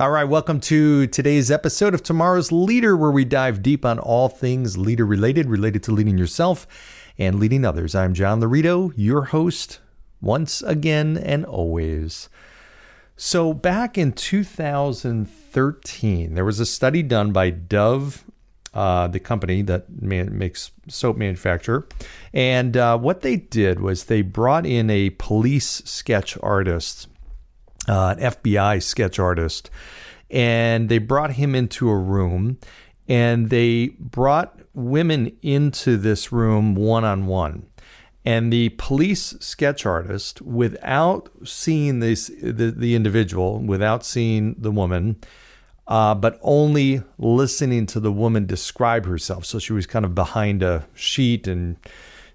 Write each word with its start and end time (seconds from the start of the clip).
All 0.00 0.10
right, 0.10 0.24
welcome 0.24 0.58
to 0.60 1.06
today's 1.08 1.50
episode 1.50 1.92
of 1.92 2.02
Tomorrow's 2.02 2.50
Leader, 2.50 2.96
where 2.96 3.10
we 3.10 3.26
dive 3.26 3.62
deep 3.62 3.84
on 3.84 3.98
all 3.98 4.30
things 4.30 4.78
leader 4.78 5.04
related, 5.04 5.44
related 5.44 5.82
to 5.82 5.92
leading 5.92 6.16
yourself 6.16 6.66
and 7.18 7.38
leading 7.38 7.66
others. 7.66 7.94
I'm 7.94 8.14
John 8.14 8.40
Laurito, 8.40 8.94
your 8.96 9.24
host, 9.24 9.80
once 10.22 10.62
again 10.62 11.18
and 11.18 11.44
always. 11.44 12.30
So, 13.18 13.52
back 13.52 13.98
in 13.98 14.12
2013, 14.12 16.34
there 16.34 16.46
was 16.46 16.60
a 16.60 16.64
study 16.64 17.02
done 17.02 17.32
by 17.32 17.50
Dove 17.50 18.24
uh, 18.72 19.08
the 19.08 19.20
company 19.20 19.60
that 19.60 20.00
man, 20.00 20.38
makes 20.38 20.70
soap 20.88 21.18
manufacturer. 21.18 21.86
And 22.32 22.74
uh, 22.74 22.96
what 22.96 23.20
they 23.20 23.36
did 23.36 23.80
was 23.80 24.04
they 24.04 24.22
brought 24.22 24.64
in 24.64 24.88
a 24.88 25.10
police 25.10 25.82
sketch 25.84 26.38
artist, 26.42 27.06
uh, 27.88 28.14
an 28.18 28.32
FBI 28.32 28.82
sketch 28.82 29.18
artist, 29.18 29.70
and 30.30 30.88
they 30.88 30.98
brought 30.98 31.32
him 31.32 31.54
into 31.54 31.88
a 31.88 31.96
room 31.96 32.58
and 33.10 33.50
they 33.50 33.88
brought 33.98 34.60
women 34.72 35.36
into 35.42 35.96
this 35.96 36.30
room 36.30 36.76
one 36.76 37.04
on 37.04 37.26
one. 37.26 37.66
And 38.24 38.52
the 38.52 38.68
police 38.70 39.34
sketch 39.40 39.84
artist, 39.84 40.40
without 40.42 41.28
seeing 41.44 41.98
this 41.98 42.30
the, 42.40 42.70
the 42.70 42.94
individual, 42.94 43.58
without 43.58 44.04
seeing 44.04 44.54
the 44.56 44.70
woman, 44.70 45.16
uh, 45.88 46.14
but 46.14 46.38
only 46.42 47.02
listening 47.18 47.86
to 47.86 47.98
the 47.98 48.12
woman 48.12 48.46
describe 48.46 49.06
herself. 49.06 49.44
So 49.44 49.58
she 49.58 49.72
was 49.72 49.86
kind 49.86 50.04
of 50.04 50.14
behind 50.14 50.62
a 50.62 50.86
sheet 50.94 51.48
and 51.48 51.78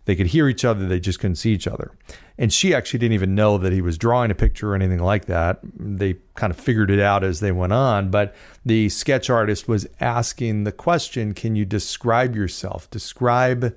they 0.03 0.15
could 0.15 0.27
hear 0.27 0.49
each 0.49 0.65
other, 0.65 0.85
they 0.87 0.99
just 0.99 1.19
couldn't 1.19 1.37
see 1.37 1.53
each 1.53 1.67
other. 1.67 1.91
And 2.37 2.51
she 2.51 2.73
actually 2.73 2.99
didn't 2.99 3.13
even 3.13 3.33
know 3.33 3.57
that 3.57 3.71
he 3.71 3.81
was 3.81 3.97
drawing 3.97 4.29
a 4.29 4.35
picture 4.35 4.71
or 4.71 4.75
anything 4.75 4.99
like 4.99 5.25
that. 5.25 5.59
They 5.63 6.15
kind 6.33 6.51
of 6.51 6.59
figured 6.59 6.91
it 6.91 6.99
out 6.99 7.23
as 7.23 7.39
they 7.39 7.51
went 7.51 7.71
on. 7.71 8.09
But 8.09 8.35
the 8.65 8.89
sketch 8.89 9.29
artist 9.29 9.67
was 9.67 9.87
asking 10.01 10.65
the 10.65 10.73
question 10.73 11.33
Can 11.33 11.55
you 11.55 11.63
describe 11.63 12.35
yourself? 12.35 12.89
Describe 12.89 13.75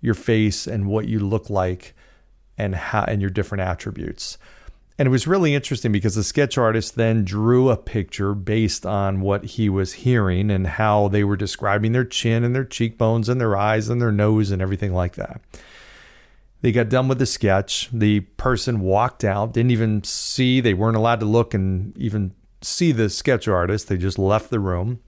your 0.00 0.14
face 0.14 0.66
and 0.66 0.86
what 0.86 1.08
you 1.08 1.18
look 1.18 1.48
like 1.48 1.94
and 2.58 2.74
how 2.74 3.04
and 3.04 3.22
your 3.22 3.30
different 3.30 3.62
attributes. 3.62 4.36
And 4.96 5.08
it 5.08 5.10
was 5.10 5.26
really 5.26 5.54
interesting 5.54 5.90
because 5.90 6.14
the 6.14 6.22
sketch 6.22 6.56
artist 6.56 6.94
then 6.94 7.24
drew 7.24 7.68
a 7.68 7.76
picture 7.76 8.32
based 8.32 8.86
on 8.86 9.22
what 9.22 9.44
he 9.44 9.68
was 9.68 9.94
hearing 9.94 10.50
and 10.50 10.66
how 10.66 11.08
they 11.08 11.24
were 11.24 11.36
describing 11.36 11.92
their 11.92 12.04
chin 12.04 12.44
and 12.44 12.54
their 12.54 12.64
cheekbones 12.64 13.28
and 13.28 13.40
their 13.40 13.56
eyes 13.56 13.88
and 13.88 14.00
their 14.00 14.12
nose 14.12 14.52
and 14.52 14.62
everything 14.62 14.94
like 14.94 15.14
that. 15.14 15.40
They 16.64 16.72
got 16.72 16.88
done 16.88 17.08
with 17.08 17.18
the 17.18 17.26
sketch. 17.26 17.90
The 17.92 18.20
person 18.20 18.80
walked 18.80 19.22
out, 19.22 19.52
didn't 19.52 19.72
even 19.72 20.02
see, 20.02 20.62
they 20.62 20.72
weren't 20.72 20.96
allowed 20.96 21.20
to 21.20 21.26
look 21.26 21.52
and 21.52 21.94
even 21.98 22.32
see 22.62 22.90
the 22.90 23.10
sketch 23.10 23.46
artist. 23.46 23.88
They 23.88 23.98
just 23.98 24.18
left 24.18 24.48
the 24.48 24.58
room. 24.58 25.00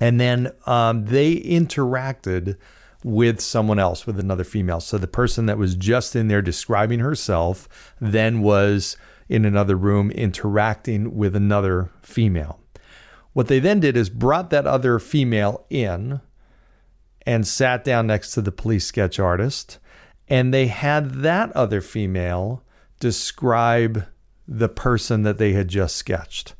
And 0.00 0.20
then 0.20 0.52
um, 0.66 1.06
they 1.06 1.34
interacted 1.34 2.56
with 3.02 3.40
someone 3.40 3.80
else, 3.80 4.06
with 4.06 4.20
another 4.20 4.44
female. 4.44 4.78
So 4.78 4.96
the 4.96 5.08
person 5.08 5.46
that 5.46 5.58
was 5.58 5.74
just 5.74 6.14
in 6.14 6.28
there 6.28 6.40
describing 6.40 7.00
herself 7.00 7.68
then 8.00 8.40
was 8.40 8.96
in 9.28 9.44
another 9.44 9.74
room 9.74 10.12
interacting 10.12 11.16
with 11.16 11.34
another 11.34 11.90
female. 12.02 12.60
What 13.32 13.48
they 13.48 13.58
then 13.58 13.80
did 13.80 13.96
is 13.96 14.10
brought 14.10 14.50
that 14.50 14.68
other 14.68 15.00
female 15.00 15.66
in 15.70 16.20
and 17.26 17.44
sat 17.44 17.82
down 17.82 18.06
next 18.06 18.30
to 18.34 18.40
the 18.40 18.52
police 18.52 18.86
sketch 18.86 19.18
artist, 19.18 19.80
and 20.28 20.52
they 20.52 20.66
had 20.66 21.22
that 21.22 21.52
other 21.52 21.80
female 21.80 22.62
describe 23.00 24.06
the 24.46 24.68
person 24.68 25.22
that 25.22 25.38
they 25.38 25.52
had 25.52 25.68
just 25.68 25.96
sketched. 25.96 26.54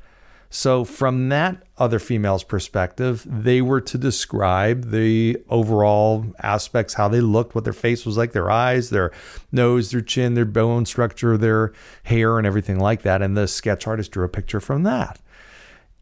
So, 0.51 0.85
from 0.85 1.31
that 1.31 1.65
other 1.79 1.99
female's 1.99 2.45
perspective, 2.45 3.27
they 3.27 3.61
were 3.61 3.81
to 3.81 3.99
describe 3.99 4.93
the 4.93 5.37
overall 5.49 6.27
aspects, 6.45 6.95
how 6.95 7.09
they 7.09 7.21
looked, 7.21 7.57
what 7.57 7.65
their 7.65 7.73
face 7.73 8.07
was 8.07 8.17
like, 8.17 8.31
their 8.31 8.53
eyes, 8.53 8.91
their 8.91 9.11
nose, 9.51 9.91
their 9.91 10.01
chin, 10.01 10.35
their 10.35 10.45
bone 10.45 10.87
structure, 10.87 11.37
their 11.37 11.73
hair, 12.05 12.39
and 12.39 12.47
everything 12.47 12.79
like 12.79 13.03
that. 13.03 13.21
And 13.21 13.37
the 13.37 13.49
sketch 13.49 13.89
artist 13.89 14.13
drew 14.13 14.25
a 14.25 14.29
picture 14.29 14.61
from 14.61 14.85
that. 14.85 15.19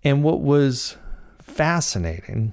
And 0.04 0.22
what 0.22 0.42
was 0.42 0.98
fascinating, 1.40 2.52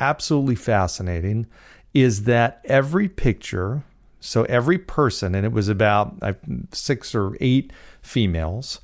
absolutely 0.00 0.56
fascinating, 0.56 1.46
is 1.94 2.24
that 2.24 2.60
every 2.64 3.08
picture, 3.08 3.84
so 4.20 4.44
every 4.44 4.78
person, 4.78 5.34
and 5.34 5.44
it 5.44 5.52
was 5.52 5.68
about 5.68 6.16
uh, 6.22 6.34
six 6.72 7.14
or 7.14 7.36
eight 7.40 7.72
females, 8.02 8.80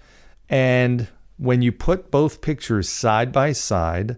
and 0.49 1.09
when 1.37 1.63
you 1.63 1.71
put 1.71 2.11
both 2.11 2.41
pictures 2.41 2.89
side 2.89 3.31
by 3.31 3.53
side, 3.53 4.17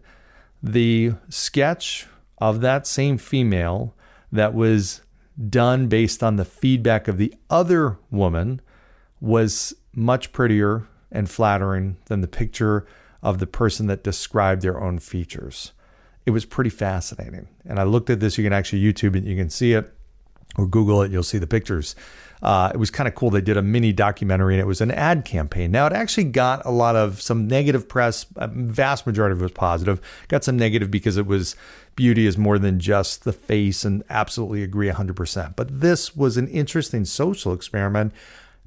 the 0.63 1.13
sketch 1.29 2.07
of 2.39 2.61
that 2.61 2.87
same 2.87 3.19
female 3.19 3.95
that 4.31 4.55
was 4.55 5.03
done 5.49 5.89
based 5.89 6.23
on 6.23 6.37
the 6.37 6.45
feedback 6.45 7.09
of 7.09 7.19
the 7.19 7.35
other 7.51 7.99
woman 8.11 8.61
was 9.21 9.75
much 9.95 10.33
prettier 10.33 10.87
and 11.11 11.31
flattering 11.31 11.97
than 12.07 12.21
the 12.21 12.29
picture 12.29 12.87
of 13.23 13.39
the 13.39 13.47
person 13.47 13.87
that 13.87 14.05
described 14.05 14.63
their 14.63 14.81
own 14.81 14.99
features. 14.99 15.73
It 16.27 16.31
was 16.31 16.45
pretty 16.45 16.71
fascinating. 16.71 17.49
And 17.65 17.81
I 17.81 17.85
looked 17.85 18.11
at 18.11 18.21
this, 18.21 18.39
you 18.39 18.45
can 18.45 18.53
actually 18.53 18.83
YouTube 18.83 19.17
it, 19.17 19.25
you 19.25 19.37
can 19.37 19.51
see 19.51 19.73
it 19.73 19.93
or 20.57 20.67
Google 20.67 21.03
it, 21.03 21.13
you'll 21.13 21.23
see 21.23 21.39
the 21.39 21.47
pictures. 21.47 21.95
Uh, 22.43 22.71
it 22.73 22.77
was 22.77 22.91
kind 22.91 23.09
of 23.09 23.15
cool. 23.15 23.31
They 23.31 23.41
did 23.41 23.57
a 23.57 23.63
mini 23.63 23.93
documentary 23.93 24.55
and 24.55 24.61
it 24.61 24.67
was 24.67 24.81
an 24.81 24.91
ad 24.93 25.25
campaign. 25.25 25.71
Now, 25.71 25.87
it 25.87 25.93
actually 25.93 26.25
got 26.25 26.65
a 26.65 26.71
lot 26.71 26.95
of 26.95 27.21
some 27.21 27.49
negative 27.49 27.89
press. 27.89 28.27
A 28.37 28.47
vast 28.49 29.07
majority 29.07 29.33
of 29.33 29.41
it 29.41 29.45
was 29.45 29.53
positive. 29.53 30.01
Got 30.29 30.45
some 30.45 30.57
negative 30.57 30.91
because 30.91 31.17
it 31.17 31.27
was 31.27 31.57
beauty 31.97 32.27
is 32.27 32.39
more 32.39 32.59
than 32.59 32.79
just 32.79 33.25
the 33.25 33.33
face 33.33 33.85
and 33.85 34.05
absolutely 34.09 34.63
agree 34.63 34.89
100%. 34.89 35.57
But 35.57 35.81
this 35.81 36.15
was 36.15 36.37
an 36.37 36.47
interesting 36.49 37.05
social 37.05 37.53
experiment 37.53 38.13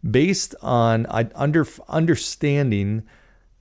based 0.09 0.53
on 0.61 1.05
under, 1.05 1.65
understanding 1.87 3.03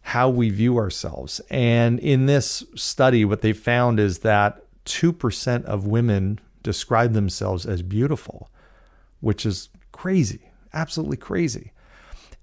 how 0.02 0.28
we 0.28 0.50
view 0.50 0.76
ourselves. 0.78 1.40
And 1.50 2.00
in 2.00 2.26
this 2.26 2.64
study, 2.74 3.24
what 3.24 3.42
they 3.42 3.52
found 3.52 4.00
is 4.00 4.20
that 4.20 4.64
2% 4.86 5.64
of 5.66 5.86
women 5.86 6.40
describe 6.62 7.12
themselves 7.12 7.66
as 7.66 7.82
beautiful, 7.82 8.50
which 9.20 9.44
is 9.46 9.68
crazy, 9.92 10.50
absolutely 10.72 11.16
crazy. 11.16 11.72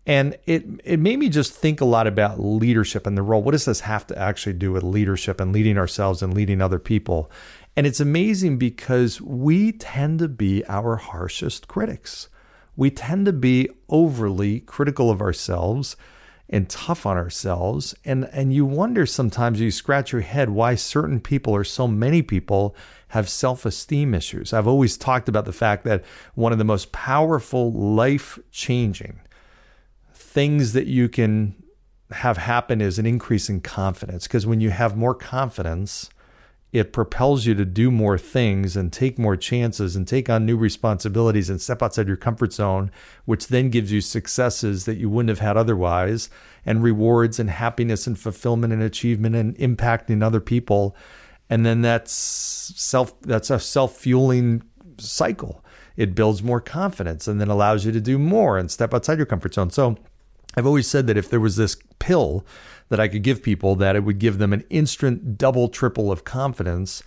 And 0.05 0.37
it 0.45 0.65
it 0.85 0.99
made 0.99 1.19
me 1.19 1.27
just 1.27 1.53
think 1.53 1.81
a 1.81 1.85
lot 1.85 2.07
about 2.07 2.39
leadership 2.39 3.05
and 3.05 3.17
the 3.17 3.21
role. 3.21 3.43
What 3.43 3.51
does 3.51 3.65
this 3.65 3.81
have 3.81 4.07
to 4.07 4.17
actually 4.17 4.53
do 4.53 4.71
with 4.71 4.83
leadership 4.83 5.41
and 5.41 5.51
leading 5.51 5.77
ourselves 5.77 6.23
and 6.23 6.33
leading 6.33 6.61
other 6.61 6.79
people? 6.79 7.29
And 7.75 7.85
it's 7.85 7.99
amazing 7.99 8.57
because 8.57 9.19
we 9.19 9.73
tend 9.73 10.19
to 10.19 10.29
be 10.29 10.63
our 10.67 10.95
harshest 10.95 11.67
critics. 11.67 12.29
We 12.77 12.89
tend 12.89 13.25
to 13.25 13.33
be 13.33 13.69
overly 13.89 14.61
critical 14.61 15.11
of 15.11 15.21
ourselves 15.21 15.97
and 16.49 16.69
tough 16.69 17.05
on 17.05 17.17
ourselves. 17.17 17.93
And 18.05 18.29
and 18.31 18.53
you 18.53 18.65
wonder 18.65 19.05
sometimes 19.05 19.59
you 19.59 19.71
scratch 19.71 20.11
your 20.11 20.21
head 20.21 20.49
why 20.49 20.75
certain 20.75 21.19
people 21.19 21.53
or 21.53 21.63
so 21.63 21.87
many 21.87 22.21
people 22.21 22.75
have 23.09 23.29
self 23.29 23.65
esteem 23.65 24.13
issues. 24.13 24.53
I've 24.53 24.67
always 24.67 24.97
talked 24.97 25.29
about 25.29 25.45
the 25.45 25.53
fact 25.53 25.83
that 25.85 26.03
one 26.35 26.51
of 26.51 26.57
the 26.57 26.63
most 26.63 26.91
powerful, 26.91 27.71
life 27.71 28.39
changing 28.51 29.19
things 30.13 30.73
that 30.73 30.87
you 30.87 31.09
can 31.09 31.55
have 32.11 32.37
happen 32.37 32.79
is 32.81 32.99
an 32.99 33.05
increase 33.05 33.49
in 33.49 33.61
confidence. 33.61 34.27
Because 34.27 34.45
when 34.45 34.61
you 34.61 34.69
have 34.69 34.95
more 34.95 35.15
confidence, 35.15 36.09
it 36.71 36.93
propels 36.93 37.45
you 37.45 37.55
to 37.55 37.65
do 37.65 37.89
more 37.89 38.17
things 38.17 38.75
and 38.75 38.91
take 38.91 39.17
more 39.17 39.37
chances 39.37 39.95
and 39.95 40.07
take 40.07 40.29
on 40.29 40.45
new 40.45 40.57
responsibilities 40.57 41.49
and 41.49 41.61
step 41.61 41.81
outside 41.81 42.07
your 42.07 42.17
comfort 42.17 42.53
zone, 42.53 42.91
which 43.25 43.47
then 43.47 43.69
gives 43.69 43.91
you 43.91 44.01
successes 44.01 44.85
that 44.85 44.97
you 44.97 45.09
wouldn't 45.09 45.29
have 45.29 45.39
had 45.39 45.57
otherwise, 45.57 46.29
and 46.65 46.83
rewards 46.83 47.39
and 47.39 47.49
happiness 47.49 48.05
and 48.05 48.19
fulfillment 48.19 48.73
and 48.73 48.83
achievement 48.83 49.35
and 49.35 49.55
impacting 49.57 50.21
other 50.21 50.41
people 50.41 50.95
and 51.49 51.65
then 51.65 51.81
that's 51.81 52.11
self 52.11 53.19
that's 53.21 53.49
a 53.49 53.59
self-fueling 53.59 54.61
cycle 54.97 55.63
it 55.97 56.13
builds 56.13 56.43
more 56.43 56.61
confidence 56.61 57.27
and 57.27 57.41
then 57.41 57.49
allows 57.49 57.83
you 57.83 57.91
to 57.91 57.99
do 57.99 58.19
more 58.19 58.57
and 58.57 58.69
step 58.69 58.93
outside 58.93 59.17
your 59.17 59.25
comfort 59.25 59.55
zone. 59.55 59.71
So 59.71 59.97
I've 60.57 60.65
always 60.65 60.87
said 60.87 61.05
that 61.05 61.17
if 61.17 61.29
there 61.29 61.39
was 61.39 61.55
this 61.55 61.77
pill 61.99 62.43
that 62.89 62.99
I 62.99 63.07
could 63.07 63.21
give 63.21 63.43
people, 63.43 63.75
that 63.75 63.95
it 63.95 64.03
would 64.03 64.17
give 64.17 64.39
them 64.39 64.53
an 64.53 64.65
instant 64.71 65.37
double, 65.37 65.69
triple 65.69 66.11
of 66.11 66.23
confidence. 66.23 67.03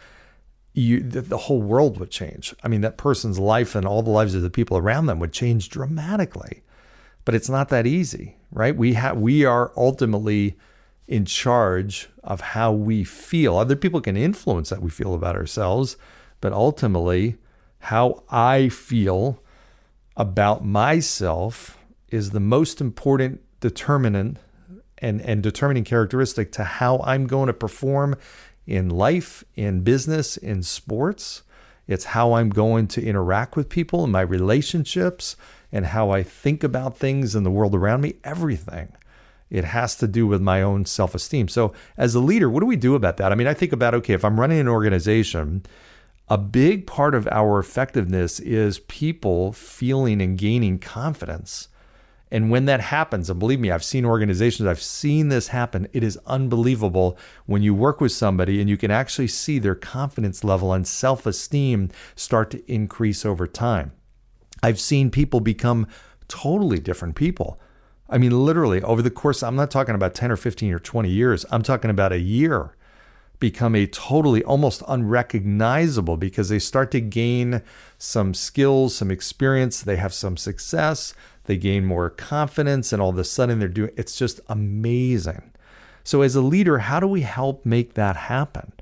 You, 0.73 1.01
the, 1.01 1.21
the 1.21 1.37
whole 1.37 1.61
world 1.61 1.99
would 1.99 2.13
change. 2.13 2.55
I 2.63 2.69
mean, 2.69 2.81
that 2.83 2.97
person's 2.97 3.41
life 3.41 3.75
and 3.75 3.85
all 3.85 4.03
the 4.03 4.11
lives 4.11 4.37
of 4.37 4.43
the 4.43 4.51
people 4.51 4.77
around 4.77 5.07
them 5.07 5.19
would 5.19 5.33
change 5.33 5.69
dramatically. 5.69 6.63
But 7.25 7.35
it's 7.35 7.49
not 7.49 7.71
that 7.71 7.89
easy, 7.89 8.37
right? 8.53 8.77
We 8.77 8.93
have 8.95 9.19
we 9.19 9.45
are 9.45 9.73
ultimately 9.77 10.57
in 11.09 11.25
charge 11.25 12.09
of 12.23 12.41
how 12.41 12.71
we 12.71 13.03
feel. 13.03 13.57
Other 13.57 13.75
people 13.75 14.01
can 14.01 14.17
influence 14.17 14.71
how 14.71 14.77
we 14.77 14.91
feel 14.91 15.13
about 15.13 15.35
ourselves, 15.35 15.97
but 16.41 16.53
ultimately, 16.53 17.37
how 17.81 18.23
I 18.31 18.69
feel 18.69 19.43
about 20.17 20.65
myself 20.65 21.80
is 22.11 22.31
the 22.31 22.41
most 22.41 22.81
important 22.81 23.41
determinant 23.61 24.39
and, 24.99 25.21
and 25.23 25.43
determining 25.43 25.85
characteristic 25.85 26.53
to 26.53 26.65
how 26.65 26.99
I'm 27.05 27.27
going 27.27 27.47
to 27.47 27.53
perform 27.53 28.17
in 28.67 28.89
life, 28.91 29.45
in 29.57 29.81
business, 29.81 30.37
in 30.37 30.63
sports. 30.63 31.43
It's 31.89 32.07
how 32.07 32.35
I'm 32.35 32.51
going 32.51 32.87
to 32.89 33.05
interact 33.05 33.57
with 33.57 33.69
people 33.69 34.05
in 34.05 34.11
my 34.11 34.21
relationships 34.21 35.37
and 35.73 35.87
how 35.87 36.11
I 36.11 36.23
think 36.23 36.63
about 36.63 36.97
things 36.97 37.35
in 37.35 37.43
the 37.43 37.51
world 37.51 37.75
around 37.75 38.03
me, 38.03 38.15
everything. 38.25 38.93
It 39.51 39.65
has 39.65 39.97
to 39.97 40.07
do 40.07 40.27
with 40.27 40.41
my 40.41 40.63
own 40.63 40.85
self 40.85 41.15
esteem. 41.15 41.49
So, 41.49 41.73
as 41.97 42.15
a 42.15 42.21
leader, 42.21 42.49
what 42.49 42.61
do 42.61 42.67
we 42.67 42.77
do 42.77 42.95
about 42.95 43.17
that? 43.17 43.33
I 43.33 43.35
mean, 43.35 43.49
I 43.49 43.55
think 43.55 43.73
about 43.73 43.95
okay, 43.95 44.13
if 44.13 44.25
I'm 44.25 44.39
running 44.39 44.61
an 44.61 44.69
organization, 44.69 45.65
a 46.29 46.39
big 46.39 46.87
part 46.87 47.17
of 47.17 47.27
our 47.33 47.59
effectiveness 47.59 48.39
is 48.39 48.79
people 48.81 49.53
feeling 49.53 50.23
and 50.23 50.39
gaining 50.39 50.79
confidence. 50.79 51.67
And 52.31 52.51
when 52.51 52.67
that 52.67 52.81
happens, 52.81 53.29
and 53.29 53.41
believe 53.41 53.59
me, 53.59 53.71
I've 53.71 53.85
seen 53.85 54.05
organizations, 54.05 54.69
I've 54.69 54.83
seen 54.83 55.29
this 55.29 55.49
happen. 55.49 55.89
It 55.93 56.05
is 56.05 56.19
unbelievable 56.27 57.19
when 57.47 57.63
you 57.63 57.75
work 57.75 58.01
with 58.01 58.13
somebody 58.13 58.61
and 58.61 58.71
you 58.71 58.77
can 58.77 58.91
actually 58.91 59.27
see 59.29 59.59
their 59.59 59.75
confidence 59.75 60.45
level 60.45 60.73
and 60.73 60.87
self 60.87 61.27
esteem 61.27 61.91
start 62.15 62.51
to 62.53 62.73
increase 62.73 63.27
over 63.27 63.47
time. 63.47 63.93
I've 64.63 64.81
seen 64.81 65.11
people 65.11 65.41
become 65.41 65.89
totally 66.29 66.79
different 66.79 67.17
people. 67.17 67.61
I 68.09 68.19
mean, 68.19 68.45
literally, 68.45 68.83
over 68.83 69.03
the 69.03 69.11
course, 69.11 69.43
I'm 69.43 69.57
not 69.57 69.71
talking 69.71 69.95
about 69.95 70.15
10 70.15 70.31
or 70.31 70.37
15 70.37 70.73
or 70.73 70.79
20 70.79 71.09
years, 71.09 71.45
I'm 71.51 71.63
talking 71.63 71.91
about 71.91 72.13
a 72.13 72.19
year 72.19 72.75
become 73.41 73.75
a 73.75 73.87
totally 73.87 74.45
almost 74.45 74.83
unrecognizable 74.87 76.19
because 76.19 76.51
they 76.51 76.59
start 76.59 76.91
to 76.93 77.01
gain 77.01 77.63
some 77.99 78.35
skills, 78.35 78.95
some 78.95 79.11
experience, 79.11 79.81
they 79.81 79.97
have 79.97 80.15
some 80.15 80.37
success, 80.37 81.15
they 81.51 81.57
gain 81.57 81.85
more 81.85 82.09
confidence, 82.11 82.93
and 82.93 83.03
all 83.03 83.09
of 83.09 83.19
a 83.19 83.25
sudden 83.25 83.59
they're 83.59 83.67
doing 83.67 83.91
it's 83.97 84.15
just 84.15 84.41
amazing. 84.49 85.51
So, 86.05 86.23
as 86.23 86.37
a 86.37 86.41
leader, 86.41 86.79
how 86.79 87.01
do 87.01 87.09
we 87.09 87.23
help 87.23 87.67
make 87.67 87.95
that 87.95 88.15
happen? 88.15 88.73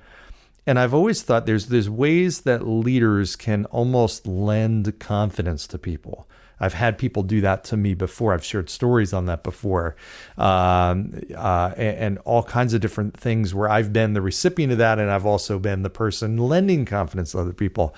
And 0.66 0.78
I've 0.78 0.92
always 0.92 1.22
thought 1.22 1.46
there's 1.46 1.68
there's 1.68 1.88
ways 1.88 2.42
that 2.42 2.68
leaders 2.68 3.36
can 3.36 3.64
almost 3.66 4.26
lend 4.26 4.98
confidence 4.98 5.66
to 5.68 5.78
people. 5.78 6.28
I've 6.60 6.74
had 6.74 6.98
people 6.98 7.22
do 7.22 7.40
that 7.40 7.64
to 7.64 7.76
me 7.76 7.94
before. 7.94 8.34
I've 8.34 8.44
shared 8.44 8.68
stories 8.70 9.12
on 9.12 9.26
that 9.26 9.42
before, 9.42 9.96
um, 10.36 11.20
uh, 11.34 11.72
and, 11.76 11.96
and, 11.96 12.18
all 12.24 12.42
kinds 12.42 12.74
of 12.74 12.80
different 12.80 13.16
things 13.16 13.54
where 13.54 13.68
I've 13.68 13.92
been 13.92 14.12
the 14.12 14.20
recipient 14.20 14.72
of 14.72 14.78
that, 14.78 14.98
and 14.98 15.10
I've 15.10 15.26
also 15.26 15.58
been 15.58 15.82
the 15.82 15.90
person 15.90 16.36
lending 16.36 16.84
confidence 16.84 17.32
to 17.32 17.38
other 17.38 17.52
people. 17.52 17.94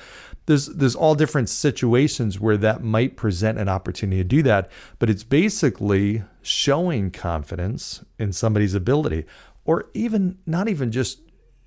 There's 0.47 0.67
there's 0.67 0.95
all 0.95 1.15
different 1.15 1.49
situations 1.49 2.39
where 2.39 2.57
that 2.59 2.83
might 2.83 3.17
present 3.17 3.59
an 3.59 3.69
opportunity 3.69 4.23
to 4.23 4.29
do 4.29 4.43
that, 4.43 4.71
but 4.99 5.09
it's 5.09 5.25
basically 5.25 6.23
showing 6.43 7.11
confidence 7.11 8.05
in 8.19 8.33
somebody's 8.33 8.75
ability, 8.75 9.25
or 9.65 9.89
even 9.95 10.39
not 10.47 10.69
even 10.69 10.93
just 10.93 11.21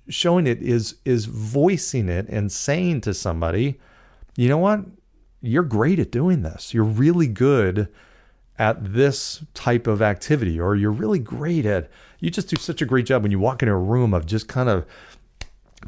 showing 0.08 0.46
it 0.46 0.62
is 0.62 0.96
is 1.04 1.24
voicing 1.24 2.08
it 2.08 2.28
and 2.28 2.52
saying 2.52 3.00
to 3.00 3.14
somebody, 3.14 3.80
you 4.36 4.48
know 4.48 4.58
what 4.58 4.84
you're 5.44 5.62
great 5.62 5.98
at 5.98 6.10
doing 6.10 6.42
this. 6.42 6.72
You're 6.72 6.84
really 6.84 7.26
good 7.26 7.88
at 8.58 8.94
this 8.94 9.44
type 9.52 9.86
of 9.86 10.00
activity, 10.00 10.58
or 10.60 10.76
you're 10.76 10.92
really 10.92 11.18
great 11.18 11.66
at, 11.66 11.90
you 12.20 12.30
just 12.30 12.48
do 12.48 12.56
such 12.56 12.80
a 12.80 12.86
great 12.86 13.06
job 13.06 13.22
when 13.22 13.32
you 13.32 13.38
walk 13.38 13.62
into 13.62 13.74
a 13.74 13.78
room 13.78 14.14
of 14.14 14.26
just 14.26 14.48
kind 14.48 14.68
of 14.68 14.86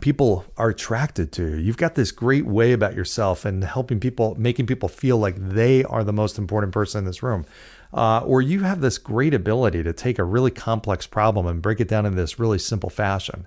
people 0.00 0.44
are 0.56 0.69
attracted 0.69 1.32
to 1.32 1.50
you. 1.50 1.56
You've 1.56 1.76
got 1.76 1.94
this 1.94 2.12
great 2.12 2.44
way 2.44 2.73
about 2.73 2.94
yourself 2.94 3.44
and 3.44 3.64
helping 3.64 4.00
people, 4.00 4.35
making 4.38 4.67
people 4.67 4.88
feel 4.88 5.17
like 5.17 5.37
they 5.37 5.85
are 5.85 6.05
the 6.05 6.12
most 6.12 6.38
important 6.38 6.73
person 6.73 7.00
in 7.00 7.05
this 7.05 7.23
room. 7.23 7.47
Uh, 7.94 8.20
or 8.20 8.43
you 8.43 8.61
have 8.61 8.81
this 8.81 8.99
great 8.99 9.32
ability 9.32 9.82
to 9.82 9.93
take 9.93 10.19
a 10.19 10.25
really 10.25 10.50
complex 10.50 11.06
problem 11.06 11.47
and 11.47 11.62
break 11.62 11.81
it 11.81 11.88
down 11.88 12.05
in 12.05 12.17
this 12.17 12.38
really 12.38 12.58
simple 12.58 12.91
fashion. 12.91 13.47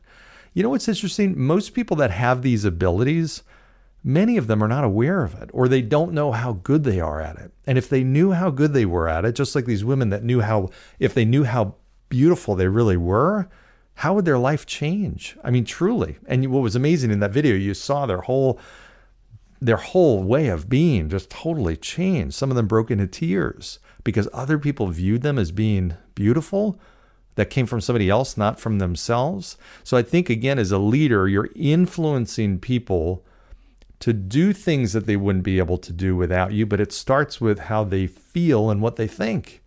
You 0.54 0.64
know 0.64 0.70
what's 0.70 0.88
interesting? 0.88 1.40
Most 1.40 1.74
people 1.74 1.98
that 1.98 2.10
have 2.10 2.42
these 2.42 2.66
abilities, 2.66 3.44
many 4.04 4.38
of 4.38 4.48
them 4.48 4.64
are 4.64 4.68
not 4.68 4.84
aware 4.84 5.24
of 5.24 5.34
it 5.36 5.50
or 5.54 5.68
they 5.68 5.82
don't 5.82 6.14
know 6.14 6.32
how 6.32 6.54
good 6.54 6.84
they 6.84 7.00
are 7.00 7.22
at 7.22 7.38
it. 7.38 7.52
And 7.66 7.78
if 7.78 7.90
they 7.90 8.04
knew 8.04 8.32
how 8.32 8.50
good 8.50 8.74
they 8.74 8.86
were 8.86 9.08
at 9.08 9.26
it, 9.26 9.36
just 9.36 9.56
like 9.56 9.66
these 9.66 9.86
women 9.86 10.10
that 10.10 10.24
knew 10.24 10.42
how, 10.42 10.70
if 11.00 11.14
they 11.14 11.26
knew 11.26 11.44
how 11.44 11.76
beautiful 12.10 12.56
they 12.56 12.68
really 12.68 12.98
were, 12.98 13.50
how 13.96 14.14
would 14.14 14.26
their 14.26 14.38
life 14.38 14.66
change? 14.66 15.38
I 15.44 15.52
mean, 15.52 15.66
truly. 15.66 16.18
And 16.26 16.50
what 16.52 16.64
was 16.64 16.76
amazing 16.76 17.12
in 17.12 17.20
that 17.20 17.32
video, 17.32 17.56
you 17.56 17.74
saw 17.74 18.06
their 18.06 18.22
whole 18.22 18.60
their 19.62 19.78
whole 19.78 20.24
way 20.24 20.48
of 20.48 20.70
being 20.70 21.10
just 21.10 21.30
totally 21.30 21.76
changed. 21.76 22.34
Some 22.34 22.50
of 22.50 22.56
them 22.56 22.68
broke 22.68 22.90
into 22.90 23.08
tears 23.08 23.80
because 24.06 24.30
other 24.32 24.58
people 24.58 24.88
viewed 24.88 25.22
them 25.22 25.38
as 25.38 25.52
being 25.52 25.98
beautiful 26.16 26.80
that 27.36 27.50
came 27.50 27.66
from 27.66 27.82
somebody 27.82 28.10
else, 28.10 28.38
not 28.38 28.60
from 28.60 28.80
themselves. 28.80 29.58
So 29.84 29.98
I 29.98 30.02
think 30.02 30.30
again 30.30 30.60
as 30.60 30.72
a 30.72 30.78
leader, 30.78 31.28
you're 31.28 31.50
influencing 31.56 32.60
people 32.60 33.26
to 34.00 34.14
do 34.14 34.54
things 34.54 34.94
that 34.94 35.06
they 35.06 35.18
wouldn't 35.18 35.44
be 35.44 35.60
able 35.60 35.78
to 35.78 35.92
do 35.92 36.16
without 36.16 36.54
you, 36.54 36.66
but 36.66 36.80
it 36.80 36.94
starts 36.94 37.42
with 37.42 37.60
how 37.60 37.84
they 37.84 38.08
feel 38.08 38.70
and 38.70 38.82
what 38.82 38.96
they 38.96 39.08
think. 39.08 39.62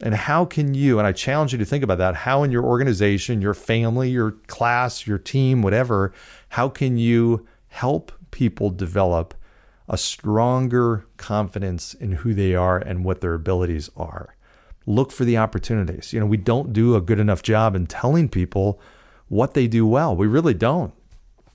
And 0.00 0.14
how 0.14 0.44
can 0.44 0.74
you, 0.74 0.98
and 0.98 1.08
I 1.08 1.12
challenge 1.12 1.52
you 1.52 1.58
to 1.58 1.64
think 1.64 1.82
about 1.82 1.98
that, 1.98 2.14
how 2.14 2.44
in 2.44 2.52
your 2.52 2.64
organization, 2.64 3.42
your 3.42 3.54
family, 3.54 4.10
your 4.10 4.32
class, 4.46 5.08
your 5.08 5.18
team, 5.18 5.60
whatever, 5.60 6.12
how 6.50 6.68
can 6.68 6.96
you 6.96 7.46
help 7.66 8.12
people 8.30 8.70
develop 8.70 9.34
a 9.88 9.98
stronger 9.98 11.06
confidence 11.16 11.94
in 11.94 12.12
who 12.12 12.32
they 12.32 12.54
are 12.54 12.78
and 12.78 13.04
what 13.04 13.20
their 13.20 13.34
abilities 13.34 13.90
are? 13.96 14.36
Look 14.86 15.10
for 15.10 15.24
the 15.24 15.36
opportunities. 15.36 16.12
You 16.12 16.20
know, 16.20 16.26
we 16.26 16.36
don't 16.36 16.72
do 16.72 16.94
a 16.94 17.00
good 17.00 17.18
enough 17.18 17.42
job 17.42 17.74
in 17.74 17.88
telling 17.88 18.28
people 18.28 18.80
what 19.26 19.54
they 19.54 19.66
do 19.66 19.84
well. 19.84 20.14
We 20.14 20.28
really 20.28 20.54
don't. 20.54 20.94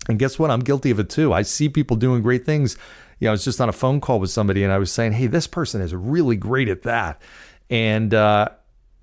And 0.10 0.20
guess 0.20 0.38
what? 0.38 0.52
I'm 0.52 0.60
guilty 0.60 0.92
of 0.92 1.00
it 1.00 1.10
too. 1.10 1.34
I 1.34 1.44
see 1.44 1.70
people 1.70 1.98
doing 1.98 2.22
great 2.22 2.46
things. 2.46 2.78
You 3.20 3.26
know, 3.26 3.32
I 3.32 3.34
was 3.34 3.46
just 3.46 3.62
on 3.62 3.70
a 3.70 3.74
phone 3.74 4.02
call 4.02 4.20
with 4.20 4.32
somebody 4.32 4.64
and 4.64 4.74
I 4.74 4.78
was 4.78 4.92
saying, 4.92 5.14
hey, 5.14 5.28
this 5.28 5.48
person 5.48 5.82
is 5.82 5.96
really 5.96 6.36
great 6.36 6.68
at 6.68 6.84
that. 6.84 7.22
And, 7.70 8.14
uh, 8.14 8.50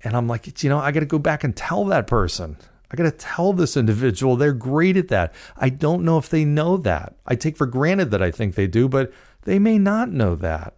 and 0.03 0.15
I'm 0.15 0.27
like, 0.27 0.63
you 0.63 0.69
know, 0.69 0.77
I 0.77 0.91
got 0.91 0.99
to 1.01 1.05
go 1.05 1.19
back 1.19 1.43
and 1.43 1.55
tell 1.55 1.85
that 1.85 2.07
person. 2.07 2.57
I 2.91 2.95
got 2.95 3.03
to 3.03 3.11
tell 3.11 3.53
this 3.53 3.77
individual 3.77 4.35
they're 4.35 4.53
great 4.53 4.97
at 4.97 5.07
that. 5.07 5.33
I 5.57 5.69
don't 5.69 6.03
know 6.03 6.17
if 6.17 6.29
they 6.29 6.43
know 6.43 6.77
that. 6.77 7.15
I 7.25 7.35
take 7.35 7.57
for 7.57 7.65
granted 7.65 8.11
that 8.11 8.21
I 8.21 8.31
think 8.31 8.55
they 8.55 8.67
do, 8.67 8.89
but 8.89 9.11
they 9.43 9.59
may 9.59 9.77
not 9.77 10.11
know 10.11 10.35
that. 10.35 10.75